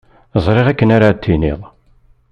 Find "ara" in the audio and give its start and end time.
0.95-1.09